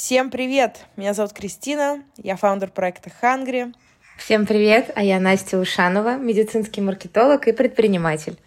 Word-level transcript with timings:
Всем 0.00 0.30
привет! 0.30 0.84
Меня 0.96 1.12
зовут 1.12 1.32
Кристина, 1.32 2.04
я 2.18 2.36
фаундер 2.36 2.70
проекта 2.70 3.10
Hungry. 3.20 3.74
Всем 4.16 4.46
привет, 4.46 4.92
а 4.94 5.02
я 5.02 5.18
Настя 5.18 5.58
Ушанова, 5.58 6.16
медицинский 6.16 6.80
маркетолог 6.80 7.48
и 7.48 7.52
предприниматель. 7.52 8.38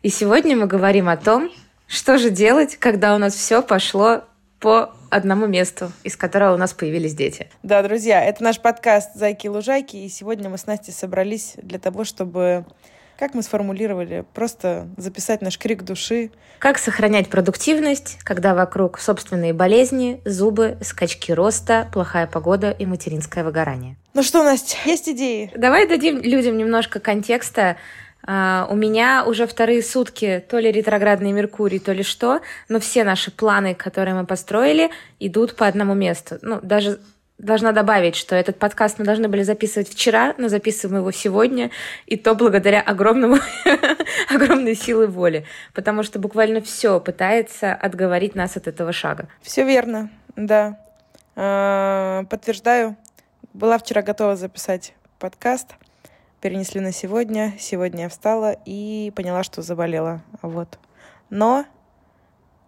И 0.00 0.08
сегодня 0.08 0.56
мы 0.56 0.66
говорим 0.66 1.10
о 1.10 1.18
том, 1.18 1.50
что 1.86 2.16
же 2.16 2.30
делать, 2.30 2.76
когда 2.78 3.14
у 3.14 3.18
нас 3.18 3.34
все 3.34 3.60
пошло 3.60 4.24
по 4.60 4.96
одному 5.10 5.46
месту, 5.46 5.92
из 6.04 6.16
которого 6.16 6.54
у 6.54 6.56
нас 6.56 6.72
появились 6.72 7.14
дети. 7.14 7.50
Да, 7.62 7.82
друзья, 7.82 8.24
это 8.24 8.42
наш 8.42 8.58
подкаст 8.58 9.14
«Зайки-лужайки», 9.14 9.96
и 9.96 10.08
сегодня 10.08 10.48
мы 10.48 10.56
с 10.56 10.66
Настей 10.66 10.94
собрались 10.94 11.52
для 11.58 11.78
того, 11.78 12.04
чтобы 12.04 12.64
как 13.18 13.34
мы 13.34 13.42
сформулировали, 13.42 14.24
просто 14.34 14.88
записать 14.96 15.42
наш 15.42 15.58
крик 15.58 15.82
души. 15.82 16.30
Как 16.58 16.78
сохранять 16.78 17.28
продуктивность, 17.28 18.18
когда 18.24 18.54
вокруг 18.54 18.98
собственные 18.98 19.52
болезни, 19.52 20.20
зубы, 20.24 20.78
скачки 20.82 21.32
роста, 21.32 21.88
плохая 21.92 22.26
погода 22.26 22.70
и 22.70 22.86
материнское 22.86 23.44
выгорание. 23.44 23.96
Ну 24.14 24.22
что, 24.22 24.42
Настя, 24.42 24.76
есть 24.84 25.08
идеи? 25.08 25.50
Давай 25.56 25.88
дадим 25.88 26.20
людям 26.20 26.56
немножко 26.56 27.00
контекста. 27.00 27.76
Uh, 28.26 28.66
у 28.70 28.74
меня 28.74 29.22
уже 29.26 29.46
вторые 29.46 29.82
сутки 29.82 30.42
то 30.48 30.58
ли 30.58 30.72
ретроградный 30.72 31.30
Меркурий, 31.32 31.78
то 31.78 31.92
ли 31.92 32.02
что, 32.02 32.40
но 32.70 32.80
все 32.80 33.04
наши 33.04 33.30
планы, 33.30 33.74
которые 33.74 34.14
мы 34.14 34.24
построили, 34.24 34.88
идут 35.20 35.56
по 35.56 35.66
одному 35.66 35.92
месту. 35.92 36.38
Ну, 36.40 36.58
даже 36.62 37.00
Должна 37.38 37.72
добавить, 37.72 38.14
что 38.14 38.36
этот 38.36 38.60
подкаст 38.60 39.00
мы 39.00 39.04
должны 39.04 39.28
были 39.28 39.42
записывать 39.42 39.88
вчера, 39.88 40.34
но 40.38 40.48
записываем 40.48 41.00
его 41.00 41.10
сегодня, 41.10 41.72
и 42.06 42.16
то 42.16 42.36
благодаря 42.36 42.80
огромному, 42.80 43.38
огромной 44.32 44.76
силы 44.76 45.08
воли, 45.08 45.44
потому 45.72 46.04
что 46.04 46.20
буквально 46.20 46.60
все 46.60 47.00
пытается 47.00 47.74
отговорить 47.74 48.36
нас 48.36 48.56
от 48.56 48.68
этого 48.68 48.92
шага. 48.92 49.28
Все 49.42 49.64
верно, 49.64 50.10
да. 50.36 50.78
А, 51.34 52.24
подтверждаю. 52.30 52.96
Была 53.52 53.78
вчера 53.78 54.02
готова 54.02 54.36
записать 54.36 54.94
подкаст, 55.18 55.74
перенесли 56.40 56.80
на 56.80 56.92
сегодня. 56.92 57.52
Сегодня 57.58 58.04
я 58.04 58.08
встала 58.08 58.56
и 58.64 59.12
поняла, 59.16 59.42
что 59.42 59.60
заболела. 59.60 60.22
Вот. 60.40 60.78
Но 61.30 61.66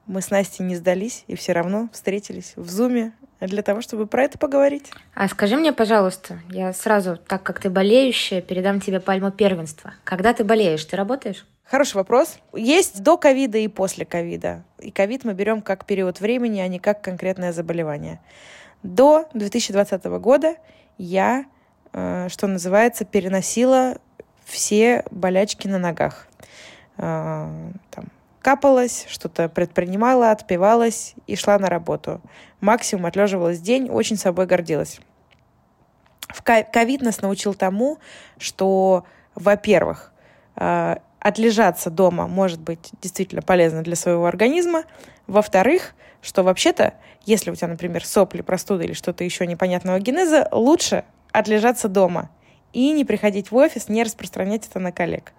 мы 0.07 0.23
с 0.23 0.31
Настей 0.31 0.65
не 0.65 0.75
сдались 0.75 1.25
и 1.29 1.37
все 1.37 1.53
равно 1.53 1.89
встретились 1.93 2.55
в 2.57 2.69
Зуме 2.69 3.13
для 3.41 3.63
того, 3.63 3.81
чтобы 3.81 4.07
про 4.07 4.25
это 4.25 4.39
поговорить. 4.39 4.91
А 5.15 5.29
скажи 5.29 5.57
мне, 5.57 5.73
пожалуйста, 5.73 6.39
я 6.51 6.73
сразу, 6.73 7.17
так 7.17 7.43
как 7.43 7.61
ты 7.61 7.71
болеющая, 7.71 8.41
передам 8.41 8.81
тебе 8.81 9.01
пальму 9.01 9.31
первенства. 9.31 9.95
Когда 10.05 10.33
ты 10.33 10.45
болеешь, 10.45 10.85
ты 10.85 10.97
работаешь? 10.97 11.47
Хороший 11.65 11.97
вопрос. 11.97 12.39
Есть 12.55 13.03
до 13.03 13.17
ковида 13.17 13.59
и 13.59 13.69
после 13.69 14.05
ковида. 14.05 14.63
И 14.79 14.91
ковид 14.91 15.25
мы 15.25 15.35
берем 15.35 15.63
как 15.63 15.85
период 15.85 16.21
времени, 16.21 16.61
а 16.61 16.69
не 16.69 16.79
как 16.79 17.03
конкретное 17.03 17.53
заболевание. 17.53 18.21
До 18.85 19.29
2020 19.35 20.05
года 20.21 20.55
я, 20.97 21.45
э, 21.93 22.29
что 22.31 22.47
называется, 22.47 23.05
переносила 23.05 23.99
все 24.45 25.05
болячки 25.11 25.67
на 25.67 25.79
ногах. 25.79 26.29
Э, 26.99 27.49
там, 27.91 28.05
капалась, 28.47 29.07
что-то 29.09 29.49
предпринимала, 29.49 30.31
отпивалась 30.31 31.17
и 31.27 31.35
шла 31.35 31.59
на 31.59 31.69
работу. 31.69 32.21
Максимум 32.61 33.07
отлеживалась 33.07 33.59
день, 33.59 33.91
очень 33.91 34.17
собой 34.17 34.47
гордилась. 34.47 35.01
В 36.29 36.45
ковид 36.45 37.03
нас 37.03 37.23
научил 37.23 37.55
тому, 37.55 37.99
что, 38.39 39.05
во-первых, 39.35 40.13
э, 40.55 40.95
отлежаться 41.19 41.91
дома 41.91 42.29
может 42.29 42.61
быть 42.61 42.91
действительно 43.03 43.43
полезно 43.43 43.83
для 43.83 43.97
своего 43.97 44.27
организма. 44.27 44.85
Во-вторых, 45.27 45.97
что 46.23 46.45
вообще-то, 46.45 46.95
если 47.25 47.51
у 47.51 47.57
тебя, 47.57 47.67
например, 47.67 48.05
сопли, 48.05 48.43
простуда 48.43 48.85
или 48.85 48.93
что-то 48.93 49.25
еще 49.25 49.45
непонятного 49.49 49.99
генеза, 49.99 50.47
лучше 50.53 51.03
отлежаться 51.33 51.89
дома 51.89 52.31
и 52.73 52.93
не 52.93 53.05
приходить 53.05 53.51
в 53.51 53.57
офис, 53.57 53.89
не 53.89 54.05
распространять 54.05 54.69
это 54.69 54.79
на 54.79 54.93
коллег. 54.93 55.33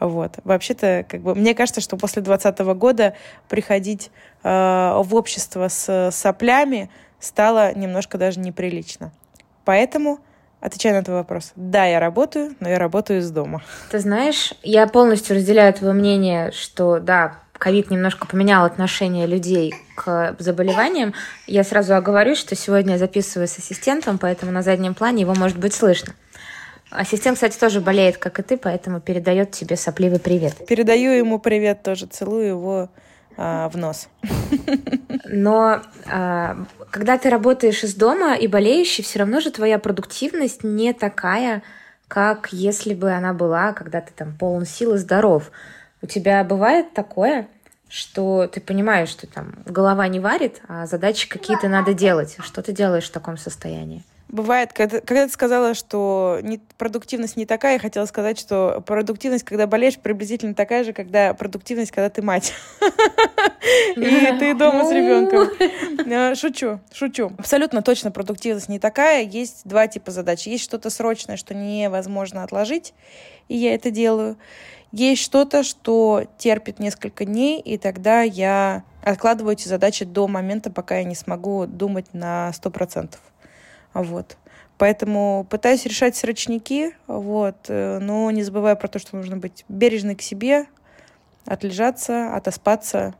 Вот. 0.00 0.38
Вообще-то, 0.44 1.04
как 1.08 1.20
бы, 1.20 1.34
мне 1.34 1.54
кажется, 1.54 1.80
что 1.80 1.96
после 1.96 2.22
2020 2.22 2.58
года 2.76 3.14
приходить 3.48 4.10
э, 4.42 4.48
в 4.48 5.14
общество 5.14 5.68
с 5.68 6.10
соплями 6.10 6.90
стало 7.20 7.74
немножко 7.74 8.18
даже 8.18 8.40
неприлично. 8.40 9.12
Поэтому 9.64 10.20
Отвечая 10.60 10.92
на 10.92 11.02
твой 11.02 11.16
вопрос. 11.16 11.52
Да, 11.56 11.86
я 11.86 12.00
работаю, 12.00 12.54
но 12.60 12.68
я 12.68 12.78
работаю 12.78 13.20
из 13.20 13.30
дома. 13.30 13.62
Ты 13.90 13.98
знаешь, 13.98 14.52
я 14.62 14.86
полностью 14.86 15.36
разделяю 15.36 15.72
твое 15.72 15.94
мнение, 15.94 16.52
что 16.52 16.98
да, 17.00 17.38
ковид 17.52 17.90
немножко 17.90 18.26
поменял 18.26 18.66
отношение 18.66 19.26
людей 19.26 19.74
к 19.94 20.36
заболеваниям. 20.38 21.14
Я 21.46 21.64
сразу 21.64 21.94
оговорюсь, 21.94 22.38
что 22.38 22.54
сегодня 22.56 22.92
я 22.92 22.98
записываю 22.98 23.48
с 23.48 23.56
ассистентом, 23.56 24.18
поэтому 24.18 24.52
на 24.52 24.62
заднем 24.62 24.94
плане 24.94 25.22
его 25.22 25.34
может 25.34 25.56
быть 25.56 25.72
слышно. 25.72 26.12
Ассистент, 26.90 27.36
кстати, 27.36 27.58
тоже 27.58 27.80
болеет, 27.80 28.18
как 28.18 28.40
и 28.40 28.42
ты, 28.42 28.56
поэтому 28.56 29.00
передает 29.00 29.52
тебе 29.52 29.76
сопливый 29.76 30.18
привет. 30.18 30.66
Передаю 30.66 31.12
ему 31.12 31.38
привет 31.38 31.82
тоже, 31.82 32.06
целую 32.06 32.46
его 32.46 32.88
а, 33.36 33.68
в 33.68 33.76
нос. 33.76 34.08
Но 35.24 35.80
а, 36.10 36.56
когда 36.90 37.16
ты 37.16 37.30
работаешь 37.30 37.84
из 37.84 37.94
дома 37.94 38.34
и 38.34 38.48
болеющий, 38.48 39.04
все 39.04 39.20
равно 39.20 39.40
же 39.40 39.50
твоя 39.50 39.78
продуктивность 39.78 40.64
не 40.64 40.92
такая, 40.92 41.62
как 42.08 42.48
если 42.52 42.94
бы 42.94 43.12
она 43.12 43.34
была, 43.34 43.72
когда 43.72 44.00
ты 44.00 44.12
там 44.14 44.36
полон 44.36 44.66
сил 44.66 44.94
и 44.94 44.98
здоров. 44.98 45.52
У 46.02 46.06
тебя 46.06 46.42
бывает 46.42 46.92
такое, 46.92 47.46
что 47.88 48.48
ты 48.48 48.60
понимаешь, 48.60 49.10
что 49.10 49.28
там 49.28 49.54
голова 49.64 50.08
не 50.08 50.18
варит, 50.18 50.60
а 50.66 50.86
задачи 50.86 51.28
какие-то 51.28 51.68
надо 51.68 51.94
делать. 51.94 52.36
Что 52.40 52.62
ты 52.62 52.72
делаешь 52.72 53.08
в 53.08 53.12
таком 53.12 53.36
состоянии? 53.36 54.02
Бывает, 54.30 54.72
когда, 54.72 55.00
когда 55.00 55.26
ты 55.26 55.32
сказала, 55.32 55.74
что 55.74 56.38
не, 56.42 56.58
продуктивность 56.78 57.36
не 57.36 57.46
такая, 57.46 57.74
я 57.74 57.78
хотела 57.80 58.06
сказать, 58.06 58.38
что 58.38 58.80
продуктивность, 58.86 59.42
когда 59.42 59.66
болеешь, 59.66 59.98
приблизительно 59.98 60.54
такая 60.54 60.84
же, 60.84 60.92
когда 60.92 61.34
продуктивность, 61.34 61.90
когда 61.90 62.10
ты 62.10 62.22
мать. 62.22 62.52
И 63.96 64.38
ты 64.38 64.54
дома 64.54 64.84
с 64.84 64.92
ребенком. 64.92 65.48
Э, 66.06 66.36
шучу, 66.36 66.78
шучу. 66.92 67.32
Абсолютно 67.38 67.82
точно 67.82 68.12
продуктивность 68.12 68.68
не 68.68 68.78
такая. 68.78 69.24
Есть 69.24 69.62
два 69.64 69.88
типа 69.88 70.12
задач. 70.12 70.46
Есть 70.46 70.62
что-то 70.62 70.90
срочное, 70.90 71.36
что 71.36 71.52
невозможно 71.52 72.44
отложить, 72.44 72.94
и 73.48 73.56
я 73.56 73.74
это 73.74 73.90
делаю. 73.90 74.38
Есть 74.92 75.22
что-то, 75.22 75.64
что 75.64 76.24
терпит 76.38 76.78
несколько 76.78 77.24
дней, 77.24 77.60
и 77.60 77.78
тогда 77.78 78.22
я 78.22 78.84
откладываю 79.02 79.54
эти 79.54 79.66
задачи 79.66 80.04
до 80.04 80.28
момента, 80.28 80.70
пока 80.70 80.98
я 80.98 81.04
не 81.04 81.16
смогу 81.16 81.66
думать 81.66 82.06
на 82.12 82.52
сто 82.52 82.70
процентов. 82.70 83.20
Вот. 83.94 84.36
Поэтому 84.78 85.46
пытаюсь 85.50 85.84
решать 85.84 86.16
срочники, 86.16 86.94
вот, 87.06 87.66
э, 87.68 87.98
но 88.00 88.30
не 88.30 88.42
забывая 88.42 88.76
про 88.76 88.88
то, 88.88 88.98
что 88.98 89.16
нужно 89.16 89.36
быть 89.36 89.64
бережной 89.68 90.14
к 90.14 90.22
себе, 90.22 90.66
отлежаться, 91.44 92.34
отоспаться. 92.34 93.14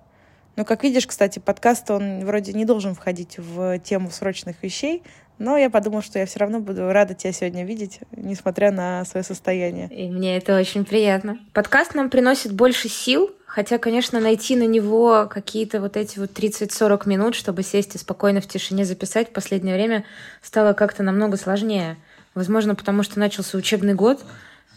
Но, 0.56 0.64
как 0.64 0.82
видишь, 0.82 1.06
кстати, 1.06 1.38
подкаст, 1.38 1.90
он 1.90 2.24
вроде 2.24 2.54
не 2.54 2.64
должен 2.64 2.94
входить 2.94 3.38
в 3.38 3.78
тему 3.80 4.10
срочных 4.10 4.62
вещей, 4.62 5.02
но 5.40 5.56
я 5.56 5.70
подумала, 5.70 6.02
что 6.02 6.18
я 6.18 6.26
все 6.26 6.38
равно 6.38 6.60
буду 6.60 6.92
рада 6.92 7.14
тебя 7.14 7.32
сегодня 7.32 7.64
видеть, 7.64 8.00
несмотря 8.12 8.70
на 8.70 9.04
свое 9.06 9.24
состояние. 9.24 9.88
И 9.88 10.10
мне 10.10 10.36
это 10.36 10.56
очень 10.56 10.84
приятно. 10.84 11.38
Подкаст 11.54 11.94
нам 11.94 12.10
приносит 12.10 12.52
больше 12.52 12.88
сил, 12.88 13.30
Хотя, 13.50 13.78
конечно, 13.78 14.20
найти 14.20 14.54
на 14.54 14.64
него 14.64 15.26
какие-то 15.28 15.80
вот 15.80 15.96
эти 15.96 16.20
вот 16.20 16.30
30-40 16.30 17.08
минут, 17.08 17.34
чтобы 17.34 17.64
сесть 17.64 17.96
и 17.96 17.98
спокойно 17.98 18.40
в 18.40 18.46
тишине 18.46 18.84
записать 18.84 19.30
в 19.30 19.32
последнее 19.32 19.74
время 19.74 20.04
стало 20.40 20.72
как-то 20.72 21.02
намного 21.02 21.36
сложнее. 21.36 21.96
Возможно, 22.36 22.76
потому 22.76 23.02
что 23.02 23.18
начался 23.18 23.58
учебный 23.58 23.94
год, 23.94 24.24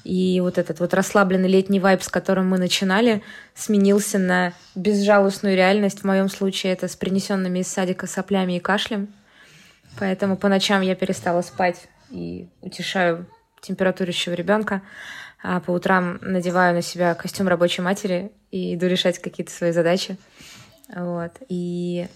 и 0.04 0.42
вот 0.42 0.58
этот 0.58 0.80
вот 0.80 0.96
расслабленный 0.96 1.50
летний 1.50 1.80
вайб, 1.80 2.02
с 2.02 2.10
которым 2.10 2.50
мы 2.50 2.58
начинали, 2.58 3.22
сменился 3.54 4.18
на 4.18 4.54
безжалостную 4.74 5.56
реальность. 5.56 6.00
В 6.00 6.06
моем 6.06 6.28
случае 6.28 6.74
это 6.74 6.88
с 6.88 6.96
принесенными 6.96 7.60
из 7.60 7.68
садика 7.68 8.08
соплями 8.08 8.58
и 8.58 8.60
кашлем. 8.60 9.14
Поэтому 10.00 10.36
по 10.36 10.48
ночам 10.48 10.82
я 10.82 10.96
перестала 10.96 11.44
спать 11.44 11.90
и 12.10 12.50
утешаю 12.62 13.28
температурящего 13.62 14.34
ребенка 14.34 14.82
а 15.44 15.60
по 15.60 15.72
утрам 15.72 16.18
надеваю 16.22 16.74
на 16.74 16.82
себя 16.82 17.14
костюм 17.14 17.48
рабочей 17.50 17.82
матери 17.82 18.32
и 18.50 18.76
иду 18.76 18.88
решать 18.88 19.20
какие-то 19.20 19.52
свои 19.52 19.72
задачи. 19.72 20.18
Вот. 20.96 21.34
И 21.50 22.08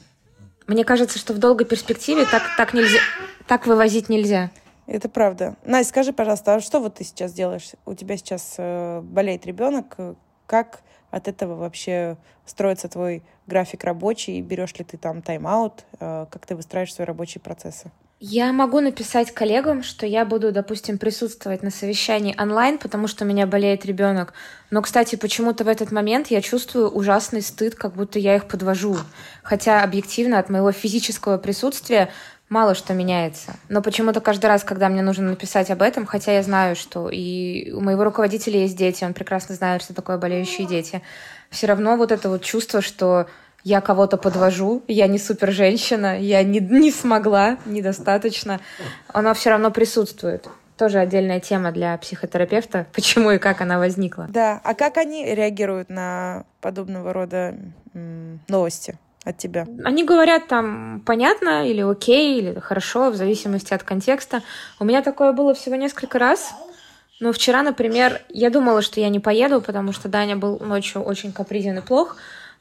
мне 0.66 0.86
кажется, 0.86 1.20
что 1.20 1.34
в 1.34 1.38
долгой 1.38 1.68
перспективе 1.68 2.26
так, 2.26 2.44
так 2.56 2.74
нельзя, 2.74 3.00
так 3.48 3.68
вывозить 3.68 4.08
нельзя. 4.10 4.50
Это 4.86 5.10
правда. 5.10 5.58
Настя, 5.66 5.90
скажи, 5.90 6.14
пожалуйста, 6.14 6.56
а 6.56 6.60
что 6.62 6.80
вот 6.80 6.96
ты 6.96 7.04
сейчас 7.04 7.34
делаешь? 7.34 7.72
У 7.86 7.94
тебя 7.94 8.16
сейчас 8.16 8.56
э, 8.58 9.02
болеет 9.02 9.46
ребенок. 9.46 9.98
Как 10.46 10.80
от 11.12 11.28
этого 11.28 11.56
вообще 11.56 12.18
строится 12.46 12.88
твой 12.88 13.24
график 13.48 13.84
рабочий? 13.84 14.40
Берешь 14.40 14.74
ли 14.76 14.86
ты 14.86 14.98
там 14.98 15.22
тайм-аут? 15.22 15.84
Э, 16.00 16.28
как 16.32 16.46
ты 16.46 16.56
выстраиваешь 16.56 16.94
свои 16.94 17.06
рабочие 17.06 17.42
процессы? 17.42 17.92
Я 18.20 18.52
могу 18.52 18.80
написать 18.80 19.32
коллегам, 19.32 19.84
что 19.84 20.08
я 20.08 20.26
буду, 20.26 20.52
допустим, 20.52 20.98
присутствовать 20.98 21.62
на 21.62 21.70
совещании 21.70 22.36
онлайн, 22.42 22.80
потому 22.80 23.08
что 23.08 23.24
у 23.24 23.28
меня 23.28 23.46
болеет 23.46 23.86
ребенок. 23.86 24.34
Но, 24.72 24.82
кстати, 24.82 25.16
почему-то 25.16 25.64
в 25.64 25.68
этот 25.68 25.92
момент 25.92 26.28
я 26.28 26.42
чувствую 26.42 26.90
ужасный 26.90 27.44
стыд, 27.44 27.76
как 27.76 27.94
будто 27.94 28.18
я 28.18 28.36
их 28.36 28.48
подвожу. 28.48 28.98
Хотя 29.44 29.84
объективно 29.84 30.40
от 30.40 30.50
моего 30.50 30.72
физического 30.72 31.38
присутствия 31.38 32.10
мало 32.50 32.74
что 32.74 32.96
меняется. 32.96 33.54
Но 33.70 33.84
почему-то 33.84 34.20
каждый 34.20 34.48
раз, 34.48 34.64
когда 34.64 34.90
мне 34.90 35.04
нужно 35.04 35.30
написать 35.30 35.70
об 35.70 35.84
этом, 35.84 36.08
хотя 36.08 36.34
я 36.34 36.42
знаю, 36.42 36.76
что 36.76 37.10
и 37.10 37.72
у 37.72 37.82
моего 37.82 38.04
руководителя 38.04 38.62
есть 38.62 38.76
дети, 38.76 39.04
он 39.04 39.14
прекрасно 39.14 39.54
знает, 39.54 39.84
что 39.84 39.94
такое 39.94 40.18
болеющие 40.18 40.66
дети, 40.66 41.04
все 41.52 41.68
равно 41.68 41.98
вот 41.98 42.12
это 42.12 42.30
вот 42.30 42.42
чувство, 42.42 42.82
что 42.82 43.28
я 43.68 43.82
кого-то 43.82 44.16
подвожу, 44.16 44.82
я 44.88 45.08
не 45.08 45.20
супер 45.20 45.52
женщина, 45.52 46.18
я 46.18 46.42
не, 46.42 46.62
не 46.62 46.90
смогла, 46.90 47.58
недостаточно, 47.66 48.62
оно 49.10 49.34
все 49.34 49.50
равно 49.50 49.72
присутствует. 49.72 50.48
Тоже 50.78 51.00
отдельная 51.00 51.42
тема 51.42 51.74
для 51.74 51.98
психотерапевта, 51.98 52.86
почему 52.94 53.32
и 53.32 53.40
как 53.40 53.60
она 53.60 53.78
возникла. 53.78 54.28
Да, 54.30 54.62
а 54.64 54.74
как 54.74 54.96
они 54.96 55.26
реагируют 55.36 55.90
на 55.90 56.46
подобного 56.62 57.12
рода 57.12 57.56
новости? 58.48 58.98
от 59.26 59.38
тебя? 59.38 59.68
Они 59.84 60.06
говорят 60.06 60.48
там 60.48 61.02
понятно 61.06 61.68
или 61.68 61.82
окей, 61.82 62.40
или 62.40 62.58
хорошо, 62.62 63.10
в 63.10 63.18
зависимости 63.18 63.74
от 63.74 63.84
контекста. 63.84 64.42
У 64.80 64.86
меня 64.86 65.02
такое 65.02 65.34
было 65.34 65.54
всего 65.54 65.76
несколько 65.76 66.18
раз. 66.18 66.56
Но 67.20 67.34
вчера, 67.34 67.64
например, 67.64 68.22
я 68.30 68.50
думала, 68.50 68.82
что 68.82 69.02
я 69.02 69.10
не 69.10 69.20
поеду, 69.20 69.60
потому 69.60 69.92
что 69.92 70.08
Даня 70.08 70.38
был 70.38 70.60
ночью 70.60 71.02
очень 71.02 71.34
капризен 71.34 71.80
и 71.80 71.82
плох 71.82 72.16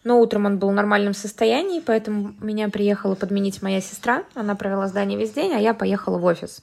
но 0.06 0.20
утром 0.20 0.46
он 0.46 0.58
был 0.58 0.68
в 0.68 0.72
нормальном 0.72 1.14
состоянии, 1.14 1.80
поэтому 1.80 2.32
меня 2.38 2.68
приехала 2.68 3.16
подменить 3.16 3.60
моя 3.60 3.80
сестра. 3.80 4.22
Она 4.36 4.54
провела 4.54 4.86
здание 4.86 5.18
весь 5.18 5.32
день, 5.32 5.52
а 5.52 5.58
я 5.58 5.74
поехала 5.74 6.16
в 6.16 6.24
офис. 6.24 6.62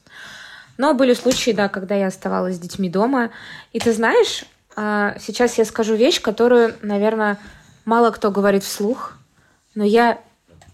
Но 0.78 0.94
были 0.94 1.14
случаи, 1.14 1.52
да, 1.52 1.68
когда 1.68 1.94
я 1.94 2.08
оставалась 2.08 2.56
с 2.56 2.60
детьми 2.60 2.90
дома. 2.90 3.32
И 3.74 3.80
ты 3.82 3.92
знаешь, 3.92 4.46
а, 4.78 5.18
сейчас 5.20 5.58
я 5.58 5.66
скажу 5.66 5.94
вещь, 5.96 6.22
которую, 6.22 6.74
наверное, 6.82 7.38
мало 7.84 8.12
кто 8.12 8.32
говорит 8.32 8.64
вслух, 8.64 9.18
но 9.76 9.84
я 9.84 10.22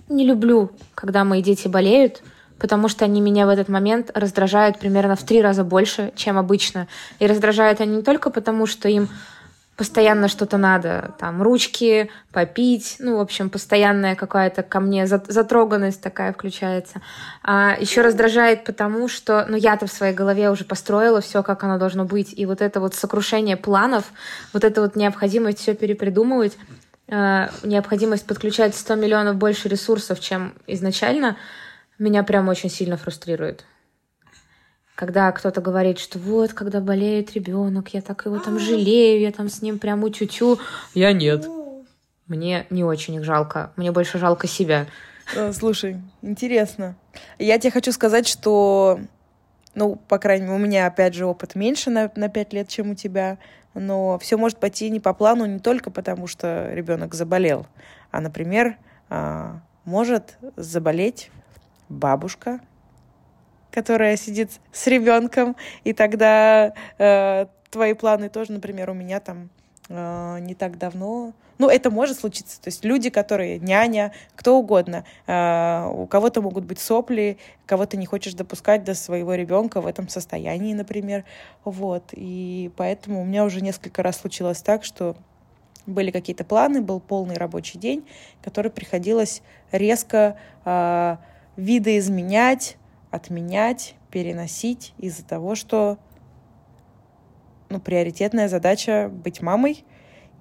не 0.07 0.23
люблю, 0.23 0.69
когда 0.93 1.23
мои 1.23 1.41
дети 1.41 1.67
болеют, 1.67 2.21
потому 2.59 2.87
что 2.87 3.03
они 3.03 3.19
меня 3.19 3.47
в 3.47 3.49
этот 3.49 3.67
момент 3.67 4.11
раздражают 4.13 4.77
примерно 4.77 5.15
в 5.15 5.23
три 5.23 5.41
раза 5.41 5.63
больше, 5.63 6.13
чем 6.15 6.37
обычно. 6.37 6.87
И 7.17 7.25
раздражают 7.25 7.81
они 7.81 7.95
не 7.95 8.03
только 8.03 8.29
потому, 8.29 8.67
что 8.67 8.87
им 8.87 9.09
постоянно 9.79 10.27
что-то 10.27 10.57
надо, 10.57 11.15
там, 11.19 11.41
ручки, 11.41 12.11
попить, 12.33 12.97
ну, 12.99 13.15
в 13.15 13.21
общем, 13.21 13.49
постоянная 13.49 14.13
какая-то 14.17 14.61
ко 14.61 14.81
мне 14.81 15.07
затроганность 15.07 16.01
такая 16.01 16.33
включается. 16.33 17.01
А 17.43 17.77
еще 17.79 18.01
раздражает 18.01 18.65
потому, 18.65 19.07
что, 19.07 19.45
ну, 19.47 19.55
я-то 19.55 19.87
в 19.87 19.91
своей 19.91 20.13
голове 20.13 20.49
уже 20.49 20.65
построила 20.65 21.21
все, 21.21 21.43
как 21.43 21.63
оно 21.63 21.77
должно 21.77 22.03
быть, 22.03 22.33
и 22.37 22.45
вот 22.45 22.61
это 22.61 22.81
вот 22.81 22.93
сокрушение 22.93 23.55
планов, 23.55 24.11
вот 24.51 24.65
эта 24.65 24.81
вот 24.81 24.97
необходимость 24.97 25.59
все 25.59 25.73
перепридумывать, 25.73 26.57
э, 27.07 27.47
необходимость 27.63 28.27
подключать 28.27 28.75
100 28.75 28.95
миллионов 28.95 29.37
больше 29.37 29.69
ресурсов, 29.69 30.19
чем 30.19 30.55
изначально, 30.67 31.37
меня 31.97 32.23
прям 32.23 32.49
очень 32.49 32.69
сильно 32.69 32.97
фрустрирует 32.97 33.63
когда 34.99 35.31
кто-то 35.31 35.61
говорит, 35.61 35.97
что 35.97 36.19
вот, 36.19 36.51
когда 36.51 36.81
болеет 36.81 37.31
ребенок, 37.31 37.93
я 37.93 38.01
так 38.01 38.25
его 38.25 38.37
там 38.37 38.59
жалею, 38.59 39.21
я 39.21 39.31
там 39.31 39.47
с 39.47 39.61
ним 39.61 39.79
прям 39.79 40.03
утю-тю. 40.03 40.59
Я 40.93 41.13
нет. 41.13 41.47
Мне 42.27 42.67
не 42.69 42.83
очень 42.83 43.15
их 43.15 43.23
жалко. 43.23 43.71
Мне 43.77 43.93
больше 43.93 44.17
жалко 44.17 44.45
себя. 44.45 44.87
Э, 45.37 45.53
слушай, 45.53 46.01
интересно. 46.21 46.97
Я 47.37 47.57
тебе 47.59 47.71
хочу 47.71 47.93
сказать, 47.93 48.27
что, 48.27 48.99
ну, 49.73 49.95
по 49.95 50.17
крайней 50.17 50.47
мере, 50.47 50.57
у 50.57 50.59
меня, 50.59 50.85
опять 50.85 51.13
же, 51.13 51.25
опыт 51.25 51.55
меньше 51.55 51.89
на, 51.89 52.11
на 52.17 52.27
5 52.27 52.51
лет, 52.51 52.67
чем 52.67 52.91
у 52.91 52.95
тебя, 52.95 53.37
но 53.73 54.19
все 54.19 54.35
может 54.35 54.57
пойти 54.57 54.89
не 54.89 54.99
по 54.99 55.13
плану 55.13 55.45
не 55.45 55.59
только 55.59 55.91
потому, 55.91 56.27
что 56.27 56.73
ребенок 56.73 57.15
заболел, 57.15 57.67
а, 58.11 58.19
например, 58.19 58.75
а, 59.09 59.61
может 59.85 60.37
заболеть 60.57 61.31
бабушка 61.87 62.59
которая 63.71 64.17
сидит 64.17 64.51
с 64.71 64.87
ребенком, 64.87 65.55
и 65.83 65.93
тогда 65.93 66.73
э, 66.97 67.45
твои 67.69 67.93
планы 67.93 68.29
тоже, 68.29 68.51
например, 68.51 68.89
у 68.89 68.93
меня 68.93 69.19
там 69.19 69.49
э, 69.89 70.37
не 70.41 70.55
так 70.55 70.77
давно. 70.77 71.33
Ну, 71.57 71.67
это 71.67 71.91
может 71.91 72.17
случиться. 72.17 72.61
То 72.61 72.69
есть 72.69 72.85
люди, 72.85 73.09
которые 73.09 73.59
няня, 73.59 74.13
кто 74.35 74.57
угодно, 74.57 75.03
э, 75.27 75.89
у 75.93 76.07
кого-то 76.07 76.41
могут 76.41 76.63
быть 76.63 76.79
сопли, 76.79 77.37
кого-то 77.65 77.97
не 77.97 78.05
хочешь 78.05 78.33
допускать 78.33 78.85
до 78.85 78.95
своего 78.95 79.35
ребенка 79.35 79.81
в 79.81 79.87
этом 79.87 80.07
состоянии, 80.07 80.73
например. 80.73 81.25
Вот. 81.65 82.03
И 82.13 82.71
поэтому 82.77 83.21
у 83.21 83.25
меня 83.25 83.43
уже 83.43 83.61
несколько 83.61 84.03
раз 84.03 84.21
случилось 84.21 84.61
так, 84.61 84.85
что 84.85 85.17
были 85.85 86.11
какие-то 86.11 86.45
планы, 86.45 86.81
был 86.81 86.99
полный 86.99 87.35
рабочий 87.35 87.77
день, 87.77 88.07
который 88.41 88.71
приходилось 88.71 89.41
резко 89.71 90.37
э, 90.63 91.17
видоизменять, 91.57 92.77
отменять, 93.11 93.95
переносить 94.11 94.93
из-за 94.97 95.23
того, 95.25 95.55
что 95.55 95.97
ну, 97.69 97.79
приоритетная 97.79 98.47
задача 98.47 99.09
быть 99.11 99.41
мамой 99.41 99.83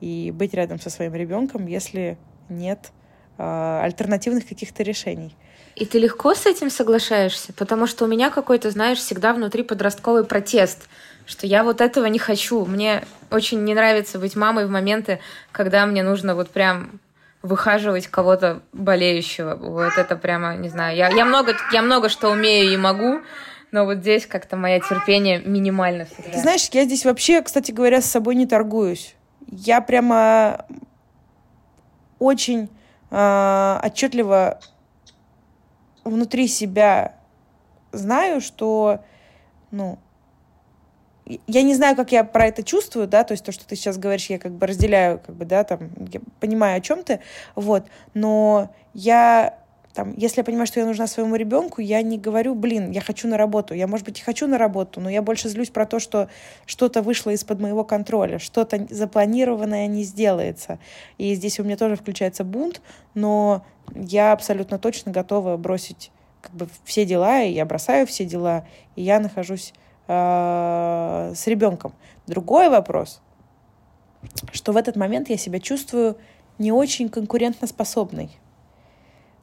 и 0.01 0.31
быть 0.31 0.55
рядом 0.55 0.81
со 0.81 0.91
своим 0.91 1.15
ребенком, 1.15 1.67
если 1.67 2.19
нет 2.49 2.93
э, 3.37 3.81
альтернативных 3.83 4.47
каких-то 4.47 4.83
решений. 4.83 5.37
И 5.75 5.87
ты 5.87 5.99
легко 5.99 6.35
с 6.35 6.47
этим 6.47 6.71
соглашаешься? 6.71 7.53
Потому 7.53 7.87
что 7.87 8.05
у 8.05 8.09
меня 8.09 8.31
какой-то, 8.31 8.71
знаешь, 8.71 8.99
всегда 8.99 9.33
внутри 9.33 9.63
подростковый 9.63 10.25
протест, 10.25 10.89
что 11.25 11.47
я 11.47 11.63
вот 11.63 11.81
этого 11.81 12.07
не 12.07 12.19
хочу. 12.19 12.65
Мне 12.65 13.05
очень 13.31 13.63
не 13.63 13.75
нравится 13.75 14.19
быть 14.19 14.35
мамой 14.35 14.67
в 14.67 14.71
моменты, 14.71 15.21
когда 15.53 15.87
мне 15.87 16.03
нужно 16.03 16.35
вот 16.35 16.51
прям 16.51 17.01
выхаживать 17.49 18.07
кого-то 18.07 18.63
болеющего. 18.73 19.57
Вот 19.57 19.97
это 19.97 20.17
прямо, 20.17 20.57
не 20.57 20.69
знаю, 20.69 20.97
я, 20.97 21.09
я, 21.09 21.25
много, 21.25 21.55
я 21.73 21.83
много 21.83 22.09
что 22.09 22.31
умею 22.31 22.73
и 22.73 22.77
могу, 22.77 23.21
но 23.73 23.85
вот 23.85 23.99
здесь 23.99 24.27
как-то 24.27 24.57
мое 24.57 24.81
терпение 24.81 25.41
минимально 25.41 26.05
всегда. 26.05 26.31
Ты 26.33 26.41
знаешь, 26.41 26.69
я 26.73 26.85
здесь 26.85 27.05
вообще, 27.05 27.43
кстати 27.43 27.73
говоря, 27.73 28.01
с 28.01 28.07
собой 28.07 28.35
не 28.35 28.47
торгуюсь. 28.47 29.15
Я 29.47 29.81
прямо 29.81 30.67
очень 32.19 32.69
э, 33.11 33.81
отчетливо 33.83 34.61
внутри 36.05 36.49
себя 36.49 37.15
знаю, 37.93 38.41
что, 38.41 39.05
ну, 39.71 39.99
я 41.47 41.63
не 41.63 41.75
знаю, 41.75 41.97
как 41.97 42.13
я 42.13 42.25
про 42.25 42.47
это 42.47 42.63
чувствую, 42.63 43.07
да, 43.07 43.25
то 43.25 43.33
есть 43.33 43.45
то, 43.45 43.53
что 43.53 43.67
ты 43.67 43.77
сейчас 43.77 43.99
говоришь, 43.99 44.27
я 44.27 44.39
как 44.39 44.53
бы 44.53 44.67
разделяю, 44.67 45.21
как 45.25 45.35
бы, 45.35 45.45
да, 45.45 45.65
там, 45.65 45.91
я 46.13 46.21
понимаю, 46.41 46.79
о 46.79 46.81
чем 46.81 47.03
ты, 47.05 47.21
вот, 47.55 47.87
но 48.15 48.71
я 48.95 49.59
там, 49.99 50.15
если 50.17 50.43
я 50.43 50.45
понимаю, 50.45 50.69
что 50.69 50.79
я 50.79 50.87
нужна 50.87 51.09
своему 51.09 51.35
ребенку, 51.35 51.81
я 51.81 52.03
не 52.03 52.19
говорю, 52.19 52.55
блин, 52.55 52.93
я 52.93 53.01
хочу 53.01 53.27
на 53.27 53.37
работу. 53.37 53.75
Я, 53.75 53.89
может 53.89 54.07
быть, 54.07 54.21
и 54.21 54.23
хочу 54.23 54.47
на 54.47 54.57
работу, 54.57 55.01
но 55.01 55.11
я 55.11 55.23
больше 55.23 55.49
злюсь 55.49 55.71
про 55.71 55.87
то, 55.87 55.99
что 55.99 56.29
что-то 56.67 57.03
вышло 57.03 57.31
из-под 57.31 57.59
моего 57.59 57.83
контроля, 57.83 58.39
что-то 58.39 58.87
запланированное 58.91 59.89
не 59.89 60.05
сделается. 60.05 60.79
И 61.17 61.35
здесь 61.35 61.59
у 61.59 61.65
меня 61.65 61.77
тоже 61.77 61.97
включается 61.97 62.45
бунт, 62.45 62.81
но 63.15 63.67
я 63.93 64.31
абсолютно 64.31 64.79
точно 64.79 65.11
готова 65.11 65.57
бросить 65.57 66.13
как 66.43 66.53
бы 66.53 66.69
все 66.85 67.05
дела, 67.05 67.43
и 67.43 67.51
я 67.51 67.65
бросаю 67.65 68.07
все 68.07 68.25
дела, 68.25 68.69
и 68.95 69.03
я 69.03 69.19
нахожусь 69.19 69.73
э, 70.09 71.33
с 71.35 71.47
ребенком. 71.47 71.93
Другой 72.27 72.69
вопрос, 72.69 73.21
что 74.53 74.73
в 74.73 74.77
этот 74.77 74.97
момент 74.97 75.31
я 75.31 75.37
себя 75.37 75.61
чувствую 75.61 76.17
не 76.59 76.73
очень 76.73 77.09
конкурентоспособной. 77.09 78.31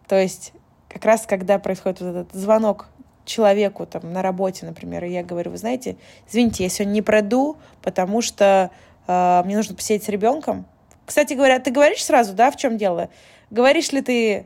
То 0.07 0.19
есть 0.19 0.53
как 0.89 1.05
раз 1.05 1.25
когда 1.25 1.59
происходит 1.59 2.01
вот 2.01 2.07
этот 2.07 2.33
звонок 2.33 2.89
человеку 3.25 3.85
там 3.85 4.13
на 4.13 4.21
работе, 4.21 4.65
например, 4.65 5.03
и 5.05 5.11
я 5.11 5.23
говорю, 5.23 5.51
вы 5.51 5.57
знаете, 5.57 5.97
извините, 6.29 6.63
я 6.63 6.69
сегодня 6.69 6.93
не 6.93 7.01
пройду, 7.01 7.57
потому 7.81 8.21
что 8.21 8.69
э, 9.07 9.41
мне 9.45 9.55
нужно 9.57 9.75
посидеть 9.75 10.03
с 10.03 10.09
ребенком. 10.09 10.65
Кстати 11.05 11.33
говоря, 11.33 11.59
ты 11.59 11.71
говоришь 11.71 12.03
сразу, 12.03 12.33
да, 12.33 12.51
в 12.51 12.57
чем 12.57 12.77
дело? 12.77 13.09
Говоришь 13.49 13.91
ли 13.91 14.01
ты 14.01 14.45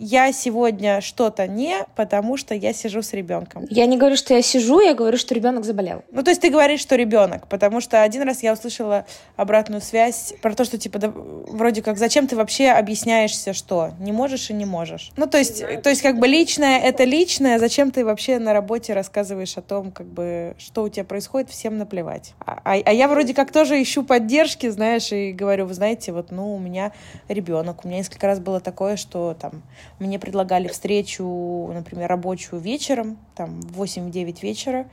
я 0.00 0.32
сегодня 0.32 1.00
что-то 1.00 1.46
не, 1.46 1.84
потому 1.94 2.36
что 2.36 2.54
я 2.54 2.72
сижу 2.72 3.02
с 3.02 3.12
ребенком. 3.12 3.66
Я 3.68 3.86
не 3.86 3.98
говорю, 3.98 4.16
что 4.16 4.34
я 4.34 4.42
сижу, 4.42 4.80
я 4.80 4.94
говорю, 4.94 5.18
что 5.18 5.34
ребенок 5.34 5.64
заболел. 5.64 6.02
Ну, 6.10 6.22
то 6.22 6.30
есть 6.30 6.40
ты 6.40 6.48
говоришь, 6.48 6.80
что 6.80 6.96
ребенок, 6.96 7.46
потому 7.48 7.80
что 7.80 8.02
один 8.02 8.22
раз 8.22 8.42
я 8.42 8.54
услышала 8.54 9.04
обратную 9.36 9.82
связь 9.82 10.34
про 10.40 10.54
то, 10.54 10.64
что 10.64 10.78
типа 10.78 10.98
да, 10.98 11.12
вроде 11.14 11.82
как 11.82 11.98
зачем 11.98 12.26
ты 12.26 12.34
вообще 12.34 12.68
объясняешься, 12.68 13.52
что 13.52 13.90
не 14.00 14.12
можешь 14.12 14.50
и 14.50 14.54
не 14.54 14.64
можешь. 14.64 15.12
Ну, 15.16 15.26
то 15.26 15.38
есть, 15.38 15.62
то 15.82 15.90
есть 15.90 16.02
как 16.02 16.18
бы 16.18 16.26
личное 16.26 16.80
это 16.80 17.04
личное, 17.04 17.58
зачем 17.58 17.90
ты 17.90 18.04
вообще 18.04 18.38
на 18.38 18.54
работе 18.54 18.94
рассказываешь 18.94 19.56
о 19.58 19.62
том, 19.62 19.92
как 19.92 20.06
бы 20.06 20.54
что 20.58 20.82
у 20.82 20.88
тебя 20.88 21.04
происходит, 21.04 21.50
всем 21.50 21.76
наплевать. 21.76 22.32
А, 22.40 22.60
а, 22.64 22.72
а 22.84 22.92
я 22.92 23.06
вроде 23.06 23.34
как 23.34 23.52
тоже 23.52 23.80
ищу 23.82 24.02
поддержки, 24.02 24.68
знаешь, 24.68 25.12
и 25.12 25.32
говорю, 25.32 25.66
вы 25.66 25.74
знаете, 25.74 26.12
вот, 26.12 26.30
ну, 26.30 26.54
у 26.54 26.58
меня 26.58 26.92
ребенок, 27.28 27.84
у 27.84 27.88
меня 27.88 27.98
несколько 27.98 28.26
раз 28.26 28.40
было 28.40 28.60
такое, 28.60 28.96
что 28.96 29.36
там 29.38 29.62
мне 29.98 30.18
предлагали 30.18 30.68
встречу, 30.68 31.70
например, 31.72 32.08
рабочую 32.08 32.60
вечером, 32.60 33.18
там, 33.34 33.60
в 33.60 33.82
8-9 33.82 34.42
вечера, 34.42 34.86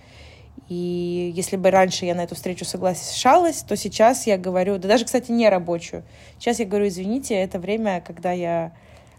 и 0.69 1.31
если 1.35 1.55
бы 1.55 1.71
раньше 1.71 2.05
я 2.05 2.15
на 2.15 2.23
эту 2.23 2.35
встречу 2.35 2.65
соглашалась, 2.65 3.61
то 3.61 3.75
сейчас 3.77 4.27
я 4.27 4.37
говорю, 4.37 4.77
да 4.77 4.87
даже, 4.89 5.05
кстати, 5.05 5.31
не 5.31 5.47
рабочую. 5.47 6.03
Сейчас 6.39 6.59
я 6.59 6.65
говорю, 6.65 6.87
извините, 6.87 7.35
это 7.35 7.59
время, 7.59 8.01
когда 8.05 8.31
я 8.31 8.73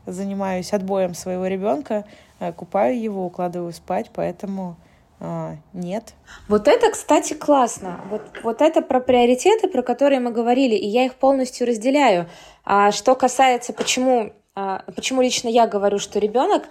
занимаюсь 0.04 0.73
отбоем 0.73 1.14
своего 1.14 1.47
ребенка, 1.47 2.04
э, 2.40 2.52
купаю 2.52 3.00
его, 3.00 3.25
укладываю 3.25 3.73
спать, 3.73 4.11
поэтому 4.12 4.76
а, 5.20 5.56
нет. 5.73 6.14
Вот 6.49 6.68
это, 6.68 6.90
кстати, 6.92 7.35
классно. 7.35 8.00
Вот, 8.11 8.23
вот 8.42 8.62
это 8.62 8.82
про 8.82 9.00
приоритеты, 9.00 9.68
про 9.68 9.82
которые 9.82 10.20
мы 10.20 10.30
говорили, 10.30 10.75
и 10.75 10.87
я 10.87 11.04
их 11.06 11.14
полностью 11.14 11.66
разделяю. 11.66 12.28
А 12.64 12.92
что 12.92 13.14
касается, 13.14 13.73
почему, 13.73 14.32
почему 14.94 15.22
лично 15.22 15.48
я 15.48 15.66
говорю, 15.66 15.98
что 15.98 16.18
ребенок, 16.18 16.68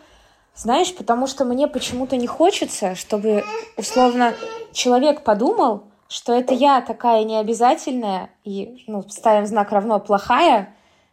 знаешь, 0.55 0.93
потому 0.95 1.27
что 1.27 1.45
мне 1.45 1.67
почему-то 1.67 2.17
не 2.17 2.27
хочется, 2.27 2.95
чтобы, 2.95 3.43
условно, 3.77 4.33
человек 4.71 5.23
подумал, 5.23 5.83
что 6.09 6.33
это 6.33 6.53
я 6.53 6.81
такая 6.81 7.23
необязательная 7.23 8.29
и, 8.43 8.83
ну, 8.87 9.03
ставим 9.09 9.45
знак 9.45 9.71
равно 9.71 9.99
плохая 9.99 10.69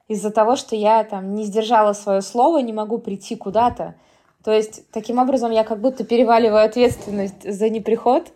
из-за 0.09 0.31
того, 0.31 0.57
что 0.57 0.77
я 0.77 1.03
там 1.05 1.35
не 1.35 1.45
сдержала 1.45 1.93
свое 1.93 2.23
слово, 2.23 2.59
не 2.59 2.73
могу 2.73 2.99
прийти 2.99 3.37
куда-то. 3.37 3.95
То 4.45 4.53
есть, 4.53 4.91
таким 4.91 5.19
образом, 5.19 5.51
я 5.51 5.65
как 5.65 5.81
будто 5.81 6.05
переваливаю 6.05 6.65
ответственность 6.65 7.51
за 7.51 7.71
неприход 7.71 8.29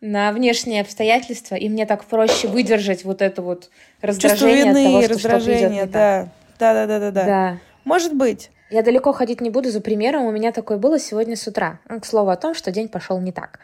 на 0.00 0.32
внешние 0.32 0.80
обстоятельства, 0.80 1.54
и 1.54 1.68
мне 1.68 1.86
так 1.86 2.04
проще 2.04 2.48
выдержать 2.48 3.04
вот 3.04 3.22
это 3.22 3.42
вот 3.42 3.70
раздражение 4.00 4.64
Чувство 4.64 4.78
вины, 4.78 4.86
от 4.86 4.92
того, 4.92 5.02
что 5.02 5.14
раздражение, 5.14 5.86
да. 5.86 6.28
Да, 6.58 6.74
да, 6.74 6.86
да, 6.86 6.98
да, 6.98 7.10
да. 7.10 7.24
Да. 7.24 7.58
Может 7.84 8.14
быть. 8.14 8.50
Я 8.70 8.82
далеко 8.82 9.12
ходить 9.12 9.40
не 9.40 9.50
буду 9.50 9.70
за 9.70 9.80
примером. 9.80 10.24
У 10.24 10.30
меня 10.30 10.52
такое 10.52 10.78
было 10.78 10.98
сегодня 10.98 11.36
с 11.36 11.46
утра. 11.46 11.78
Ну, 11.88 12.00
к 12.00 12.06
слову 12.06 12.30
о 12.30 12.36
том, 12.36 12.54
что 12.54 12.70
день 12.70 12.88
пошел 12.88 13.20
не 13.20 13.32
так. 13.32 13.58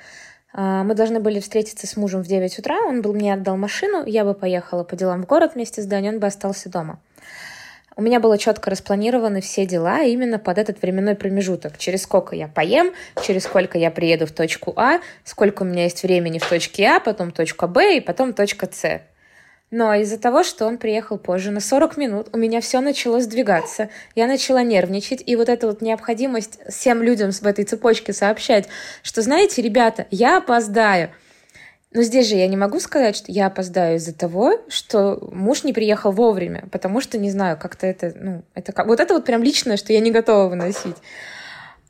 А, 0.52 0.82
мы 0.84 0.94
должны 0.94 1.20
были 1.20 1.40
встретиться 1.40 1.86
с 1.86 1.96
мужем 1.96 2.22
в 2.22 2.26
9 2.26 2.58
утра. 2.58 2.78
Он 2.86 3.00
был 3.00 3.14
мне 3.14 3.32
отдал 3.32 3.56
машину. 3.56 4.04
Я 4.04 4.24
бы 4.24 4.34
поехала 4.34 4.84
по 4.84 4.96
делам 4.96 5.22
в 5.22 5.26
город 5.26 5.52
вместе 5.54 5.82
с 5.82 5.86
Даней, 5.86 6.10
он 6.10 6.18
бы 6.18 6.26
остался 6.26 6.68
дома. 6.68 6.98
У 7.96 8.02
меня 8.02 8.20
было 8.20 8.38
четко 8.38 8.70
распланированы 8.70 9.40
все 9.40 9.66
дела 9.66 10.02
именно 10.02 10.38
под 10.38 10.58
этот 10.58 10.80
временной 10.82 11.16
промежуток. 11.16 11.78
Через 11.78 12.02
сколько 12.02 12.36
я 12.36 12.46
поем, 12.46 12.92
через 13.24 13.44
сколько 13.44 13.76
я 13.76 13.90
приеду 13.90 14.26
в 14.26 14.30
точку 14.30 14.72
А, 14.76 15.00
сколько 15.24 15.62
у 15.62 15.64
меня 15.64 15.84
есть 15.84 16.04
времени 16.04 16.38
в 16.38 16.48
точке 16.48 16.86
А, 16.86 17.00
потом 17.00 17.32
точка 17.32 17.66
Б 17.66 17.96
и 17.96 18.00
потом 18.00 18.34
точка 18.34 18.68
С. 18.70 19.00
Но 19.70 19.94
из-за 19.94 20.18
того, 20.18 20.44
что 20.44 20.66
он 20.66 20.78
приехал 20.78 21.18
позже 21.18 21.50
на 21.50 21.60
40 21.60 21.96
минут, 21.96 22.28
у 22.32 22.38
меня 22.38 22.60
все 22.60 22.80
начало 22.80 23.20
сдвигаться. 23.20 23.90
Я 24.14 24.26
начала 24.26 24.62
нервничать, 24.62 25.22
и 25.24 25.36
вот 25.36 25.48
эта 25.48 25.66
вот 25.66 25.82
необходимость 25.82 26.58
всем 26.68 27.02
людям 27.02 27.32
в 27.32 27.46
этой 27.46 27.64
цепочке 27.64 28.12
сообщать, 28.12 28.68
что, 29.02 29.20
знаете, 29.20 29.60
ребята, 29.60 30.06
я 30.10 30.38
опоздаю– 30.38 31.10
но 31.90 32.02
здесь 32.02 32.28
же 32.28 32.36
я 32.36 32.46
не 32.48 32.56
могу 32.56 32.80
сказать, 32.80 33.16
что 33.16 33.32
я 33.32 33.46
опоздаю 33.46 33.96
из-за 33.96 34.12
того, 34.12 34.60
что 34.68 35.18
муж 35.32 35.64
не 35.64 35.72
приехал 35.72 36.12
вовремя, 36.12 36.64
потому 36.70 37.00
что, 37.00 37.16
не 37.16 37.30
знаю, 37.30 37.58
как-то 37.58 37.86
это, 37.86 38.12
ну, 38.14 38.42
это 38.54 38.72
как... 38.72 38.86
Вот 38.86 39.00
это 39.00 39.14
вот 39.14 39.24
прям 39.24 39.42
личное, 39.42 39.78
что 39.78 39.92
я 39.94 40.00
не 40.00 40.10
готова 40.10 40.50
выносить. 40.50 40.96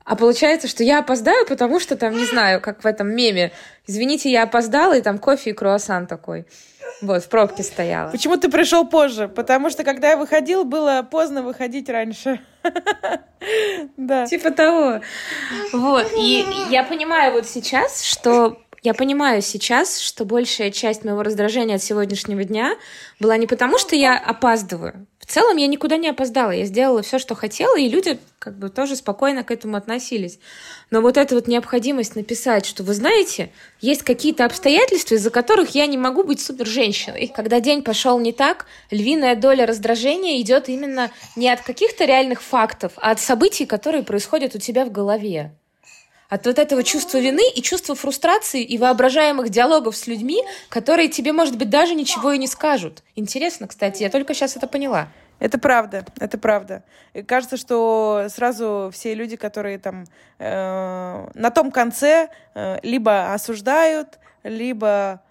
А 0.08 0.16
получается, 0.16 0.68
что 0.68 0.82
я 0.82 1.00
опоздаю, 1.00 1.44
потому 1.44 1.78
что 1.78 1.94
там, 1.94 2.16
не 2.16 2.24
знаю, 2.24 2.62
как 2.62 2.82
в 2.82 2.86
этом 2.86 3.14
меме, 3.14 3.52
извините, 3.86 4.30
я 4.30 4.44
опоздала, 4.44 4.96
и 4.96 5.02
там 5.02 5.18
кофе 5.18 5.50
и 5.50 5.52
круассан 5.52 6.06
такой. 6.06 6.46
Вот, 7.02 7.22
в 7.22 7.28
пробке 7.28 7.62
стояла. 7.62 8.10
Почему 8.10 8.38
ты 8.38 8.48
пришел 8.50 8.86
позже? 8.88 9.28
Потому 9.28 9.68
что, 9.68 9.84
когда 9.84 10.12
я 10.12 10.16
выходил, 10.16 10.64
было 10.64 11.06
поздно 11.08 11.42
выходить 11.42 11.90
раньше. 11.90 12.40
Да. 13.96 14.26
Типа 14.26 14.50
того. 14.50 15.00
Вот. 15.72 16.06
И 16.18 16.44
я 16.70 16.82
понимаю 16.82 17.32
вот 17.32 17.46
сейчас, 17.46 18.02
что 18.02 18.60
я 18.82 18.94
понимаю 18.94 19.42
сейчас, 19.42 19.98
что 19.98 20.24
большая 20.24 20.70
часть 20.70 21.04
моего 21.04 21.22
раздражения 21.22 21.76
от 21.76 21.82
сегодняшнего 21.82 22.44
дня 22.44 22.76
была 23.18 23.36
не 23.36 23.46
потому, 23.46 23.78
что 23.78 23.96
я 23.96 24.16
опаздываю. 24.16 25.06
В 25.18 25.26
целом 25.26 25.56
я 25.56 25.66
никуда 25.66 25.96
не 25.98 26.08
опоздала. 26.08 26.52
Я 26.52 26.64
сделала 26.64 27.02
все, 27.02 27.18
что 27.18 27.34
хотела, 27.34 27.76
и 27.76 27.88
люди 27.88 28.18
как 28.38 28.56
бы 28.56 28.70
тоже 28.70 28.96
спокойно 28.96 29.42
к 29.42 29.50
этому 29.50 29.76
относились. 29.76 30.38
Но 30.90 31.02
вот 31.02 31.16
эта 31.16 31.34
вот 31.34 31.48
необходимость 31.48 32.16
написать, 32.16 32.64
что 32.64 32.82
вы 32.82 32.94
знаете, 32.94 33.50
есть 33.80 34.04
какие-то 34.04 34.44
обстоятельства, 34.44 35.16
из-за 35.16 35.30
которых 35.30 35.70
я 35.70 35.86
не 35.86 35.98
могу 35.98 36.22
быть 36.22 36.40
супер 36.40 36.66
женщиной. 36.66 37.30
Когда 37.34 37.60
день 37.60 37.82
пошел 37.82 38.18
не 38.20 38.32
так, 38.32 38.66
львиная 38.90 39.36
доля 39.36 39.66
раздражения 39.66 40.40
идет 40.40 40.68
именно 40.68 41.10
не 41.36 41.50
от 41.50 41.60
каких-то 41.62 42.04
реальных 42.04 42.40
фактов, 42.40 42.92
а 42.96 43.10
от 43.10 43.20
событий, 43.20 43.66
которые 43.66 44.04
происходят 44.04 44.54
у 44.54 44.58
тебя 44.58 44.86
в 44.86 44.92
голове 44.92 45.52
от 46.28 46.46
вот 46.46 46.58
этого 46.58 46.84
чувства 46.84 47.18
вины 47.18 47.42
и 47.54 47.62
чувства 47.62 47.94
фрустрации 47.94 48.62
и 48.62 48.76
воображаемых 48.78 49.48
диалогов 49.48 49.96
с 49.96 50.06
людьми, 50.06 50.42
которые 50.68 51.08
тебе, 51.08 51.32
может 51.32 51.56
быть, 51.56 51.70
даже 51.70 51.94
ничего 51.94 52.32
и 52.32 52.38
не 52.38 52.46
скажут. 52.46 53.02
Интересно, 53.16 53.66
кстати, 53.66 54.02
я 54.02 54.10
только 54.10 54.34
сейчас 54.34 54.56
это 54.56 54.66
поняла. 54.66 55.08
Это 55.38 55.58
правда, 55.58 56.04
это 56.18 56.36
правда. 56.36 56.82
И 57.14 57.22
кажется, 57.22 57.56
что 57.56 58.26
сразу 58.28 58.90
все 58.92 59.14
люди, 59.14 59.36
которые 59.36 59.78
там 59.78 60.04
э, 60.38 61.28
на 61.34 61.50
том 61.50 61.70
конце 61.70 62.28
э, 62.54 62.78
либо 62.82 63.32
осуждают, 63.32 64.18
либо 64.42 65.22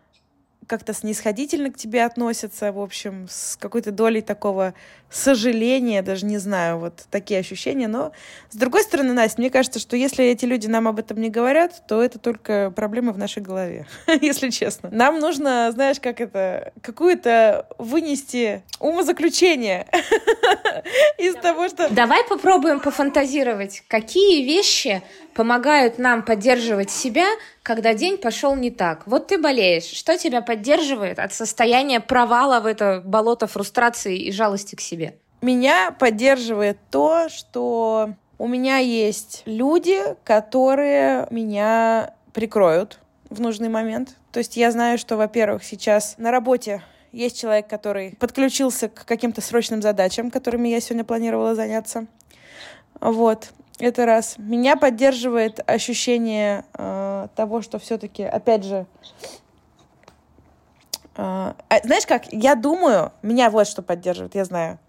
как-то 0.67 0.93
снисходительно 0.93 1.71
к 1.71 1.77
тебе 1.77 2.03
относятся, 2.03 2.71
в 2.71 2.79
общем, 2.79 3.27
с 3.29 3.57
какой-то 3.57 3.91
долей 3.91 4.21
такого 4.21 4.73
сожаления, 5.09 6.01
даже 6.01 6.25
не 6.25 6.37
знаю, 6.37 6.79
вот 6.79 7.05
такие 7.09 7.39
ощущения. 7.39 7.87
Но, 7.87 8.11
с 8.49 8.55
другой 8.55 8.83
стороны, 8.83 9.13
Настя, 9.13 9.39
мне 9.39 9.49
кажется, 9.49 9.79
что 9.79 9.95
если 9.95 10.25
эти 10.25 10.45
люди 10.45 10.67
нам 10.67 10.87
об 10.87 10.99
этом 10.99 11.19
не 11.19 11.29
говорят, 11.29 11.87
то 11.87 12.03
это 12.03 12.19
только 12.19 12.71
проблемы 12.75 13.13
в 13.13 13.17
нашей 13.17 13.41
голове, 13.41 13.87
если 14.21 14.49
честно. 14.49 14.89
Нам 14.91 15.19
нужно, 15.19 15.71
знаешь, 15.71 15.99
как 15.99 16.19
это, 16.19 16.73
какую-то 16.81 17.67
вынести 17.77 18.63
умозаключение 18.79 19.87
из 21.17 21.35
того, 21.35 21.69
что... 21.69 21.89
Давай 21.89 22.23
попробуем 22.27 22.81
пофантазировать, 22.81 23.83
какие 23.87 24.43
вещи 24.43 25.01
помогают 25.33 25.99
нам 25.99 26.23
поддерживать 26.23 26.89
себя, 26.89 27.27
когда 27.67 27.93
день 27.93 28.17
пошел 28.17 28.55
не 28.55 28.71
так. 28.71 29.05
Вот 29.07 29.27
ты 29.27 29.37
болеешь. 29.37 29.83
Что 29.83 30.17
тебя 30.17 30.41
поддерживает 30.41 31.19
от 31.19 31.33
состояния 31.33 31.99
провала 31.99 32.61
в 32.61 32.65
это 32.65 33.01
болото 33.03 33.45
фрустрации 33.45 34.17
и 34.17 34.31
жалости 34.31 34.75
к 34.75 34.79
себе? 34.79 35.17
Меня 35.41 35.91
поддерживает 35.91 36.77
то, 36.89 37.27
что 37.27 38.13
у 38.37 38.47
меня 38.47 38.77
есть 38.77 39.41
люди, 39.45 39.99
которые 40.23 41.27
меня 41.29 42.13
прикроют 42.31 42.99
в 43.29 43.41
нужный 43.41 43.67
момент. 43.67 44.15
То 44.31 44.39
есть 44.39 44.55
я 44.55 44.71
знаю, 44.71 44.97
что, 44.97 45.17
во-первых, 45.17 45.65
сейчас 45.65 46.15
на 46.17 46.31
работе 46.31 46.83
есть 47.11 47.37
человек, 47.37 47.67
который 47.67 48.15
подключился 48.17 48.87
к 48.87 49.03
каким-то 49.03 49.41
срочным 49.41 49.81
задачам, 49.81 50.31
которыми 50.31 50.69
я 50.69 50.79
сегодня 50.79 51.03
планировала 51.03 51.53
заняться. 51.53 52.05
Вот. 53.01 53.49
Это 53.79 54.05
раз. 54.05 54.35
Меня 54.37 54.75
поддерживает 54.75 55.59
ощущение 55.69 56.65
э, 56.73 57.27
того, 57.35 57.61
что 57.61 57.77
все-таки, 57.77 58.23
опять 58.23 58.63
же, 58.63 58.87
э, 61.15 61.53
знаешь 61.83 62.07
как, 62.07 62.31
я 62.33 62.55
думаю, 62.55 63.11
меня 63.21 63.51
вот 63.51 63.67
что 63.67 63.83
поддерживает, 63.83 64.33
я 64.33 64.45
знаю. 64.45 64.79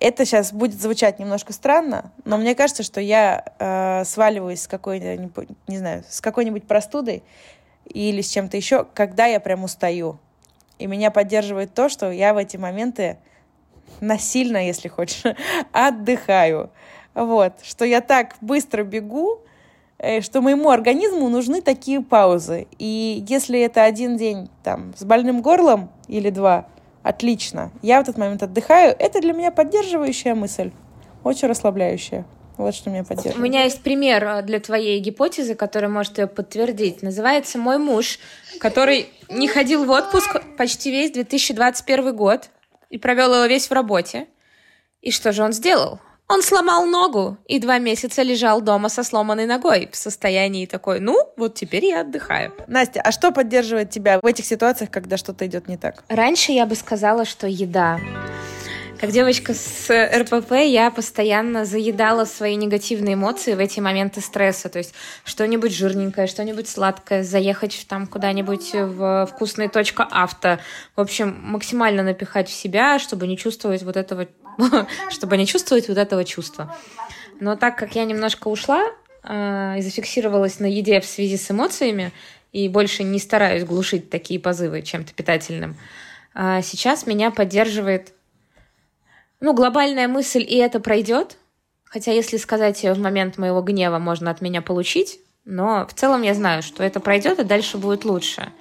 Это 0.00 0.24
сейчас 0.24 0.52
будет 0.52 0.80
звучать 0.80 1.18
немножко 1.18 1.52
странно, 1.52 2.10
но 2.24 2.38
мне 2.38 2.54
кажется, 2.54 2.82
что 2.82 3.00
я 3.00 3.44
э, 3.58 4.04
сваливаюсь 4.04 4.62
с 4.62 4.66
какой-нибудь, 4.66 5.48
не 5.68 5.78
знаю, 5.78 6.04
с 6.08 6.20
какой-нибудь 6.20 6.66
простудой 6.66 7.22
или 7.84 8.22
с 8.22 8.30
чем-то 8.30 8.56
еще, 8.56 8.86
когда 8.94 9.26
я 9.26 9.40
прям 9.40 9.62
устаю. 9.62 10.18
И 10.78 10.86
меня 10.86 11.10
поддерживает 11.10 11.74
то, 11.74 11.88
что 11.88 12.10
я 12.10 12.32
в 12.32 12.38
эти 12.38 12.56
моменты 12.56 13.18
насильно, 14.00 14.66
если 14.66 14.88
хочешь, 14.88 15.22
отдыхаю. 15.72 16.70
Вот, 17.14 17.52
что 17.62 17.84
я 17.84 18.00
так 18.00 18.36
быстро 18.40 18.84
бегу, 18.84 19.40
э, 19.98 20.20
что 20.20 20.40
моему 20.40 20.70
организму 20.70 21.28
нужны 21.28 21.60
такие 21.60 22.00
паузы. 22.00 22.66
И 22.78 23.24
если 23.28 23.60
это 23.60 23.84
один 23.84 24.16
день 24.16 24.48
там 24.62 24.94
с 24.96 25.04
больным 25.04 25.42
горлом 25.42 25.90
или 26.08 26.30
два, 26.30 26.66
отлично. 27.02 27.70
Я 27.82 27.98
в 28.00 28.02
этот 28.02 28.16
момент 28.16 28.42
отдыхаю. 28.42 28.96
Это 28.98 29.20
для 29.20 29.32
меня 29.32 29.50
поддерживающая 29.50 30.34
мысль, 30.34 30.70
очень 31.22 31.48
расслабляющая. 31.48 32.24
Вот 32.56 32.74
что 32.74 32.90
меня 32.90 33.02
поддерживает. 33.02 33.38
У 33.38 33.40
меня 33.40 33.64
есть 33.64 33.82
пример 33.82 34.24
э, 34.24 34.42
для 34.42 34.60
твоей 34.60 35.00
гипотезы, 35.00 35.54
который 35.54 35.88
может 35.88 36.18
ее 36.18 36.26
подтвердить. 36.26 37.02
Называется 37.02 37.58
«Мой 37.58 37.78
муж», 37.78 38.18
который 38.58 39.08
не 39.28 39.48
ходил 39.48 39.84
в 39.84 39.90
отпуск 39.90 40.42
почти 40.56 40.90
весь 40.90 41.12
2021 41.12 42.14
год 42.14 42.50
и 42.90 42.98
провел 42.98 43.34
его 43.34 43.46
весь 43.46 43.68
в 43.68 43.72
работе. 43.72 44.28
И 45.00 45.10
что 45.10 45.32
же 45.32 45.42
он 45.42 45.52
сделал? 45.52 45.98
Он 46.28 46.42
сломал 46.42 46.86
ногу 46.86 47.36
и 47.46 47.58
два 47.58 47.78
месяца 47.78 48.22
лежал 48.22 48.62
дома 48.62 48.88
со 48.88 49.04
сломанной 49.04 49.46
ногой 49.46 49.88
в 49.92 49.96
состоянии 49.96 50.64
такой, 50.66 50.98
ну, 50.98 51.30
вот 51.36 51.54
теперь 51.54 51.84
я 51.84 52.00
отдыхаю. 52.00 52.54
Настя, 52.68 53.02
а 53.02 53.12
что 53.12 53.32
поддерживает 53.32 53.90
тебя 53.90 54.18
в 54.20 54.24
этих 54.24 54.46
ситуациях, 54.46 54.90
когда 54.90 55.16
что-то 55.16 55.46
идет 55.46 55.68
не 55.68 55.76
так? 55.76 56.04
Раньше 56.08 56.52
я 56.52 56.64
бы 56.64 56.74
сказала, 56.74 57.24
что 57.26 57.46
еда. 57.46 57.98
Как 59.02 59.10
девочка 59.10 59.52
с 59.52 59.90
РПП 59.90 60.52
я 60.64 60.88
постоянно 60.92 61.64
заедала 61.64 62.24
свои 62.24 62.54
негативные 62.54 63.14
эмоции 63.14 63.54
в 63.54 63.58
эти 63.58 63.80
моменты 63.80 64.20
стресса. 64.20 64.68
То 64.68 64.78
есть 64.78 64.94
что-нибудь 65.24 65.74
жирненькое, 65.74 66.28
что-нибудь 66.28 66.68
сладкое, 66.68 67.24
заехать 67.24 67.84
там 67.88 68.06
куда-нибудь 68.06 68.70
в 68.72 69.26
вкусная 69.26 69.68
точка 69.68 70.04
авто. 70.04 70.60
В 70.94 71.00
общем, 71.00 71.36
максимально 71.42 72.04
напихать 72.04 72.48
в 72.48 72.52
себя, 72.52 73.00
чтобы 73.00 73.26
не 73.26 73.36
чувствовать 73.36 73.82
вот 73.82 73.96
этого, 73.96 74.28
чтобы 75.10 75.36
не 75.36 75.46
чувствовать 75.46 75.88
вот 75.88 75.98
этого 75.98 76.24
чувства. 76.24 76.74
Но 77.40 77.56
так 77.56 77.76
как 77.76 77.94
я 77.94 78.04
немножко 78.04 78.48
ушла 78.48 78.84
э, 79.24 79.78
и 79.78 79.82
зафиксировалась 79.82 80.60
на 80.60 80.66
еде 80.66 81.00
в 81.00 81.06
связи 81.06 81.36
с 81.36 81.50
эмоциями, 81.50 82.12
и 82.52 82.68
больше 82.68 83.02
не 83.02 83.18
стараюсь 83.18 83.64
глушить 83.64 84.10
такие 84.10 84.38
позывы 84.38 84.82
чем-то 84.82 85.12
питательным, 85.14 85.76
э, 86.34 86.60
сейчас 86.62 87.06
меня 87.06 87.30
поддерживает 87.30 88.12
ну, 89.40 89.54
глобальная 89.54 90.06
мысль, 90.06 90.44
и 90.48 90.56
это 90.56 90.78
пройдет. 90.78 91.36
Хотя, 91.84 92.12
если 92.12 92.36
сказать 92.36 92.82
в 92.82 92.98
момент 92.98 93.38
моего 93.38 93.60
гнева, 93.60 93.98
можно 93.98 94.30
от 94.30 94.40
меня 94.40 94.62
получить. 94.62 95.18
Но 95.44 95.86
в 95.86 95.94
целом 95.94 96.22
я 96.22 96.34
знаю, 96.34 96.62
что 96.62 96.84
это 96.84 97.00
пройдет, 97.00 97.40
и 97.40 97.44
дальше 97.44 97.76
будет 97.76 98.04
лучше. 98.04 98.52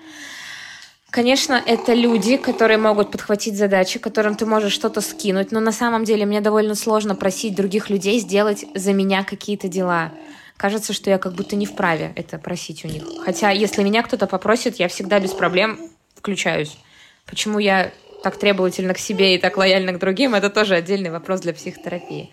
Конечно, 1.12 1.62
это 1.65 1.94
люди, 1.94 2.38
которые 2.38 2.77
могут 2.77 3.12
подхватить 3.12 3.58
задачи, 3.58 4.00
которым 4.00 4.36
ты 4.36 4.46
можешь 4.46 4.72
что-то 4.72 5.01
скинуть, 5.01 5.51
но 5.51 5.60
на 5.60 5.74
самом 5.74 6.06
деле 6.06 6.25
мне 6.25 6.39
довольно 6.39 6.74
сложно 6.74 7.15
просить 7.15 7.53
других 7.53 7.89
людей 7.89 8.18
сделать 8.20 8.63
за 8.75 8.94
меня 8.94 9.25
какие-то 9.25 9.68
дела. 9.68 10.13
Кажется, 10.56 10.94
что 10.94 11.10
я 11.10 11.18
как 11.18 11.34
будто 11.34 11.58
не 11.58 11.65
вправе 11.65 12.13
это 12.15 12.38
просить 12.38 12.86
у 12.86 12.88
них. 12.88 13.03
Хотя, 13.25 13.51
если 13.51 13.84
меня 13.84 14.03
кто-то 14.03 14.25
попросит, 14.25 14.77
я 14.77 14.88
всегда 14.88 15.20
без 15.20 15.32
проблем 15.32 15.82
включаюсь. 16.15 16.77
Почему 17.25 17.60
я 17.60 17.91
так 18.24 18.38
требовательна 18.38 18.94
к 18.94 18.98
себе 18.98 19.36
и 19.36 19.38
так 19.38 19.58
лояльна 19.58 19.91
к 19.91 20.00
другим, 20.00 20.34
это 20.34 20.50
тоже 20.50 20.75
отдельный 20.75 21.10
вопрос 21.10 21.41
для 21.41 21.53
психотерапии. 21.53 22.32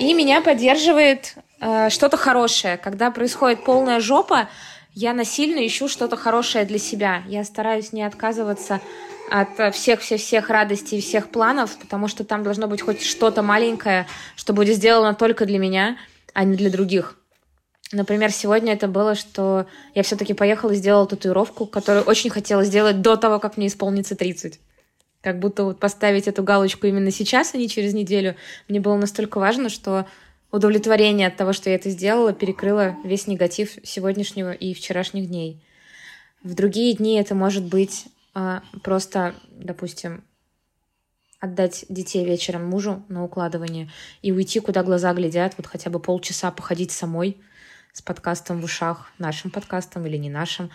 И 0.00 0.12
меня 0.12 0.40
поддерживает 0.40 1.36
э, 1.60 1.88
что-то 1.90 2.16
хорошее. 2.16 2.78
Когда 2.78 3.12
происходит 3.12 3.64
полная 3.64 4.00
жопа, 4.00 4.48
я 4.94 5.14
насильно 5.14 5.64
ищу 5.66 5.88
что-то 5.88 6.16
хорошее 6.16 6.64
для 6.64 6.78
себя. 6.78 7.22
Я 7.26 7.44
стараюсь 7.44 7.92
не 7.92 8.02
отказываться 8.02 8.80
от 9.30 9.74
всех-всех-всех 9.74 10.50
радостей, 10.50 11.00
всех 11.00 11.30
планов, 11.30 11.76
потому 11.78 12.08
что 12.08 12.24
там 12.24 12.42
должно 12.42 12.66
быть 12.66 12.82
хоть 12.82 13.02
что-то 13.02 13.42
маленькое, 13.42 14.06
что 14.36 14.52
будет 14.52 14.76
сделано 14.76 15.14
только 15.14 15.46
для 15.46 15.58
меня, 15.58 15.96
а 16.34 16.44
не 16.44 16.56
для 16.56 16.70
других. 16.70 17.16
Например, 17.92 18.30
сегодня 18.30 18.72
это 18.72 18.88
было, 18.88 19.14
что 19.14 19.66
я 19.94 20.02
все-таки 20.02 20.34
поехала 20.34 20.72
и 20.72 20.76
сделала 20.76 21.06
татуировку, 21.06 21.66
которую 21.66 22.04
очень 22.04 22.30
хотела 22.30 22.64
сделать 22.64 23.00
до 23.00 23.16
того, 23.16 23.38
как 23.38 23.56
мне 23.56 23.66
исполнится 23.68 24.16
30 24.16 24.60
как 25.22 25.38
будто 25.38 25.62
вот 25.64 25.78
поставить 25.78 26.26
эту 26.26 26.42
галочку 26.42 26.86
именно 26.86 27.12
сейчас, 27.12 27.54
а 27.54 27.56
не 27.56 27.68
через 27.68 27.94
неделю, 27.94 28.34
мне 28.68 28.80
было 28.80 28.96
настолько 28.96 29.38
важно, 29.38 29.68
что 29.68 30.06
удовлетворение 30.52 31.26
от 31.26 31.36
того, 31.36 31.52
что 31.52 31.70
я 31.70 31.76
это 31.76 31.90
сделала, 31.90 32.32
перекрыло 32.32 32.96
весь 33.04 33.26
негатив 33.26 33.78
сегодняшнего 33.82 34.52
и 34.52 34.74
вчерашних 34.74 35.26
дней. 35.26 35.64
В 36.44 36.54
другие 36.54 36.94
дни 36.94 37.14
это 37.14 37.34
может 37.34 37.64
быть 37.64 38.06
а, 38.34 38.62
просто, 38.82 39.34
допустим, 39.50 40.24
отдать 41.40 41.86
детей 41.88 42.24
вечером 42.24 42.66
мужу 42.66 43.04
на 43.08 43.24
укладывание 43.24 43.90
и 44.20 44.30
уйти, 44.30 44.60
куда 44.60 44.82
глаза 44.82 45.12
глядят, 45.12 45.54
вот 45.56 45.66
хотя 45.66 45.90
бы 45.90 45.98
полчаса 45.98 46.52
походить 46.52 46.92
самой 46.92 47.40
с 47.92 48.02
подкастом 48.02 48.60
в 48.60 48.64
ушах, 48.64 49.10
нашим 49.18 49.50
подкастом 49.50 50.06
или 50.06 50.16
не 50.16 50.30
нашим, 50.30 50.70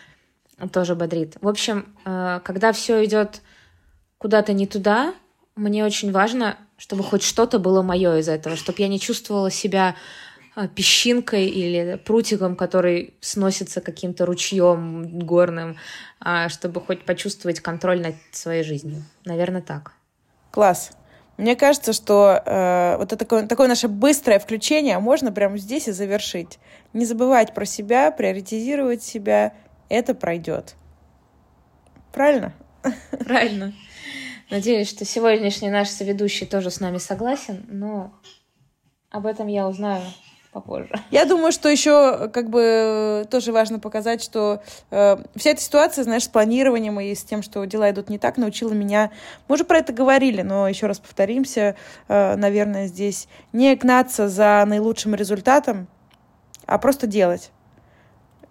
тоже 0.71 0.95
бодрит. 0.95 1.37
В 1.39 1.47
общем, 1.47 1.95
а, 2.03 2.39
когда 2.39 2.71
все 2.71 3.05
идет 3.05 3.41
куда-то 4.17 4.53
не 4.53 4.65
туда, 4.65 5.13
мне 5.57 5.83
очень 5.83 6.11
важно, 6.11 6.57
чтобы 6.77 7.03
хоть 7.03 7.23
что-то 7.23 7.59
было 7.59 7.81
мое 7.81 8.17
из 8.17 8.29
этого, 8.29 8.55
чтобы 8.55 8.81
я 8.81 8.87
не 8.87 8.99
чувствовала 8.99 9.51
себя 9.51 9.95
а, 10.55 10.67
песчинкой 10.67 11.47
или 11.47 12.01
прутиком, 12.03 12.55
который 12.55 13.13
сносится 13.21 13.81
каким-то 13.81 14.25
ручьем 14.25 15.19
горным, 15.19 15.77
а 16.19 16.49
чтобы 16.49 16.81
хоть 16.81 17.05
почувствовать 17.05 17.59
контроль 17.59 18.01
над 18.01 18.15
своей 18.31 18.63
жизнью. 18.63 19.03
Наверное, 19.25 19.61
так. 19.61 19.93
Класс. 20.51 20.91
Мне 21.37 21.55
кажется, 21.55 21.93
что 21.93 22.41
э, 22.43 22.97
вот 22.97 23.13
это 23.13 23.17
такое, 23.17 23.45
такое 23.45 23.67
наше 23.67 23.87
быстрое 23.87 24.39
включение 24.39 24.97
можно 24.97 25.31
прямо 25.31 25.59
здесь 25.59 25.87
и 25.87 25.91
завершить. 25.91 26.57
Не 26.93 27.05
забывать 27.05 27.53
про 27.53 27.65
себя, 27.65 28.09
приоритизировать 28.09 29.03
себя. 29.03 29.53
Это 29.89 30.15
пройдет. 30.15 30.75
Правильно? 32.11 32.53
Правильно. 33.25 33.73
Надеюсь, 34.49 34.89
что 34.89 35.03
сегодняшний 35.03 35.69
наш 35.69 35.89
соведущий 35.89 36.47
тоже 36.47 36.71
с 36.71 36.79
нами 36.79 36.99
согласен, 36.99 37.65
но 37.67 38.13
об 39.09 39.25
этом 39.25 39.47
я 39.47 39.67
узнаю 39.67 40.03
попозже. 40.53 40.89
Я 41.11 41.25
думаю, 41.25 41.51
что 41.51 41.67
еще 41.67 42.29
как 42.29 42.49
бы 42.49 43.27
тоже 43.29 43.51
важно 43.51 43.79
показать, 43.79 44.23
что 44.23 44.63
э, 44.89 45.17
вся 45.35 45.49
эта 45.49 45.61
ситуация, 45.61 46.03
знаешь, 46.05 46.23
с 46.23 46.27
планированием 46.29 46.99
и 46.99 47.13
с 47.13 47.23
тем, 47.23 47.43
что 47.43 47.63
дела 47.65 47.91
идут 47.91 48.09
не 48.09 48.17
так, 48.17 48.37
научила 48.37 48.71
меня. 48.73 49.11
Мы 49.47 49.55
уже 49.55 49.65
про 49.65 49.79
это 49.79 49.91
говорили, 49.91 50.41
но 50.41 50.67
еще 50.67 50.87
раз 50.87 50.99
повторимся, 50.99 51.75
э, 52.07 52.35
наверное, 52.37 52.87
здесь 52.87 53.27
не 53.51 53.75
гнаться 53.75 54.29
за 54.29 54.63
наилучшим 54.65 55.13
результатом, 55.13 55.87
а 56.65 56.77
просто 56.77 57.05
делать. 57.05 57.51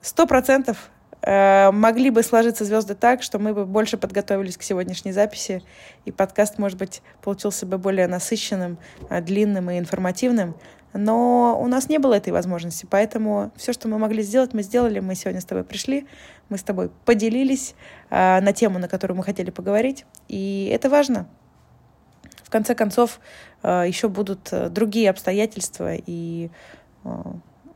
Сто 0.03 0.27
процентов 0.27 0.91
могли 1.27 2.11
бы 2.11 2.23
сложиться 2.23 2.65
звезды 2.65 2.95
так, 2.95 3.23
что 3.23 3.41
мы 3.41 3.53
бы 3.53 3.67
больше 3.67 3.97
подготовились 3.97 4.57
к 4.57 4.63
сегодняшней 4.63 5.11
записи, 5.11 5.63
и 6.05 6.13
подкаст, 6.13 6.59
может 6.59 6.79
быть, 6.79 7.03
получился 7.21 7.67
бы 7.67 7.79
более 7.79 8.07
насыщенным, 8.07 8.79
э, 9.11 9.21
длинным 9.21 9.71
и 9.71 9.79
информативным. 9.79 10.55
Но 10.93 11.61
у 11.61 11.67
нас 11.67 11.89
не 11.89 11.99
было 11.99 12.15
этой 12.15 12.33
возможности, 12.33 12.87
поэтому 12.89 13.51
все, 13.57 13.73
что 13.73 13.89
мы 13.89 13.99
могли 13.99 14.23
сделать, 14.23 14.55
мы 14.55 14.63
сделали. 14.63 15.01
Мы 15.01 15.15
сегодня 15.15 15.41
с 15.41 15.45
тобой 15.45 15.65
пришли, 15.65 16.07
мы 16.49 16.59
с 16.59 16.63
тобой 16.63 16.91
поделились 17.05 17.75
э, 18.09 18.41
на 18.41 18.53
тему, 18.53 18.79
на 18.79 18.89
которую 18.89 19.17
мы 19.17 19.25
хотели 19.25 19.51
поговорить, 19.51 20.07
и 20.29 20.71
это 20.73 20.89
важно. 20.89 21.27
В 22.45 22.51
конце 22.51 22.77
концов, 22.77 23.21
э, 23.65 23.85
еще 23.89 24.09
будут 24.09 24.53
э, 24.53 24.69
другие 24.69 25.11
обстоятельства, 25.11 25.95
и 25.95 26.51
э, 27.05 27.09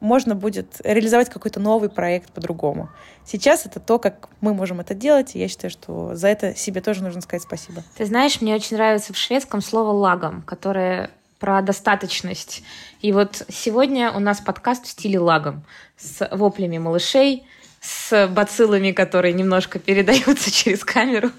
можно 0.01 0.35
будет 0.35 0.81
реализовать 0.83 1.31
какой-то 1.31 1.61
новый 1.61 1.89
проект 1.89 2.33
по-другому. 2.33 2.91
Сейчас 3.25 3.67
это 3.67 3.81
то, 3.81 3.99
как 3.99 4.29
мы 4.41 4.55
можем 4.55 4.81
это 4.81 4.95
делать, 4.95 5.37
и 5.37 5.39
я 5.39 5.49
считаю, 5.49 5.71
что 5.71 6.15
за 6.15 6.29
это 6.29 6.55
себе 6.55 6.81
тоже 6.81 7.03
нужно 7.03 7.21
сказать 7.21 7.43
спасибо. 7.43 7.83
Ты 7.97 8.07
знаешь, 8.07 8.41
мне 8.41 8.55
очень 8.55 8.77
нравится 8.77 9.13
в 9.13 9.17
шведском 9.17 9.61
слово 9.61 9.91
«лагом», 9.91 10.43
которое 10.43 11.11
про 11.39 11.63
достаточность. 11.63 12.63
И 13.01 13.13
вот 13.13 13.43
сегодня 13.49 14.13
у 14.13 14.21
нас 14.21 14.41
подкаст 14.41 14.85
в 14.87 14.89
стиле 14.89 15.19
лагом 15.19 15.65
с 15.97 16.29
воплями 16.31 16.79
малышей, 16.79 17.45
с 17.81 18.29
бациллами, 18.29 18.93
которые 18.93 19.33
немножко 19.33 19.79
передаются 19.79 20.51
через 20.53 20.85
камеру 20.85 21.31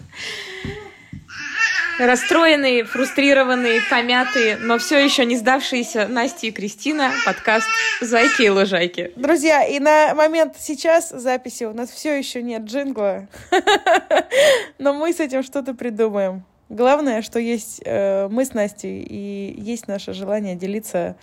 расстроенные, 2.05 2.83
фрустрированные, 2.83 3.81
помятые, 3.89 4.57
но 4.57 4.79
все 4.79 5.03
еще 5.03 5.23
не 5.23 5.37
сдавшиеся 5.37 6.07
Настя 6.07 6.47
и 6.47 6.51
Кристина. 6.51 7.11
Подкаст 7.25 7.67
«Зайки 8.01 8.43
и 8.43 8.49
лужайки». 8.49 9.11
Друзья, 9.15 9.63
и 9.63 9.79
на 9.79 10.15
момент 10.15 10.55
сейчас 10.57 11.11
записи 11.11 11.65
у 11.65 11.73
нас 11.73 11.91
все 11.91 12.17
еще 12.17 12.41
нет 12.41 12.63
джингла, 12.63 13.27
но 14.79 14.93
мы 14.93 15.13
с 15.13 15.19
этим 15.19 15.43
что-то 15.43 15.75
придумаем. 15.75 16.43
Главное, 16.69 17.21
что 17.21 17.37
есть 17.37 17.81
э, 17.85 18.27
мы 18.29 18.45
с 18.45 18.53
Настей 18.53 19.03
и 19.03 19.61
есть 19.61 19.87
наше 19.87 20.13
желание 20.13 20.55
делиться 20.55 21.17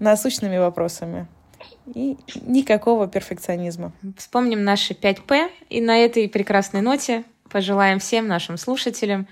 насущными 0.00 0.56
вопросами. 0.56 1.28
И 1.94 2.16
никакого 2.42 3.06
перфекционизма. 3.06 3.92
Вспомним 4.16 4.64
наши 4.64 4.94
5П. 4.94 5.50
И 5.68 5.80
на 5.80 5.98
этой 5.98 6.28
прекрасной 6.28 6.80
ноте 6.80 7.24
пожелаем 7.48 8.00
всем 8.00 8.26
нашим 8.26 8.56
слушателям 8.56 9.28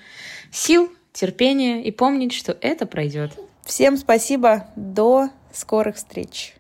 сил, 0.55 0.91
терпения 1.13 1.83
и 1.83 1.91
помнить, 1.91 2.33
что 2.33 2.57
это 2.61 2.87
пройдет. 2.87 3.33
Всем 3.65 3.97
спасибо. 3.97 4.69
До 4.77 5.29
скорых 5.53 5.97
встреч. 5.97 6.55